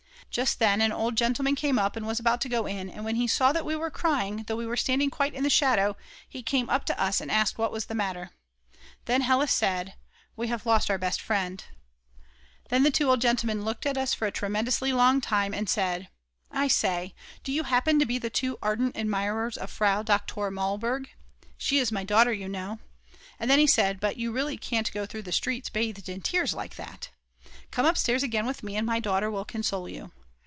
Just 0.29 0.59
then 0.59 0.79
an 0.79 0.93
old 0.93 1.17
gentleman 1.17 1.55
came 1.57 1.77
up 1.77 1.97
and 1.97 2.07
was 2.07 2.17
about 2.17 2.39
to 2.39 2.47
go 2.47 2.65
in, 2.65 2.89
and 2.89 3.03
when 3.03 3.17
he 3.17 3.27
saw 3.27 3.51
that 3.51 3.65
we 3.65 3.75
were 3.75 3.91
crying, 3.91 4.45
though 4.47 4.55
we 4.55 4.65
were 4.65 4.77
standing 4.77 5.09
quite 5.09 5.33
in 5.33 5.43
the 5.43 5.49
shadow, 5.49 5.97
he 6.29 6.41
came 6.41 6.69
up 6.69 6.85
to 6.85 6.97
us 6.97 7.19
and 7.19 7.29
asked 7.29 7.57
what 7.57 7.69
was 7.69 7.87
the 7.87 7.95
matter. 7.95 8.29
Then 9.05 9.19
Hella 9.23 9.49
said: 9.49 9.95
"We 10.37 10.47
have 10.47 10.65
lost 10.65 10.89
out 10.89 11.01
best 11.01 11.19
friend." 11.19 11.61
Then 12.69 12.83
the 12.83 13.03
old 13.03 13.19
gentleman 13.19 13.65
looked 13.65 13.85
at 13.85 13.97
us 13.97 14.13
for 14.13 14.25
a 14.25 14.31
tremendously 14.31 14.93
long 14.93 15.19
time 15.19 15.53
and 15.53 15.67
said: 15.69 16.07
"I 16.49 16.69
say, 16.69 17.13
do 17.43 17.51
you 17.51 17.63
happen 17.63 17.99
to 17.99 18.05
be 18.05 18.17
the 18.17 18.29
two 18.29 18.57
ardent 18.61 18.95
admirers 18.95 19.57
of 19.57 19.69
Frau 19.69 20.01
Doktor 20.01 20.49
Mallburg? 20.49 21.09
She 21.57 21.77
is 21.77 21.91
my 21.91 22.05
daughter, 22.05 22.31
you 22.31 22.47
know. 22.47 22.79
And 23.37 23.51
then 23.51 23.59
he 23.59 23.67
said: 23.67 23.99
But 23.99 24.15
you 24.15 24.31
really 24.31 24.55
can't 24.55 24.93
go 24.93 25.05
through 25.05 25.23
the 25.23 25.33
streets 25.33 25.67
bathed 25.69 26.07
in 26.07 26.21
tears 26.21 26.53
like 26.53 26.77
that. 26.77 27.09
Come 27.69 27.85
upstairs 27.85 28.23
again 28.23 28.45
with 28.45 28.63
me 28.63 28.77
and 28.77 28.85
my 28.87 29.01
daughter 29.01 29.29
will 29.29 29.43
console 29.43 29.89
you." 29.89 30.13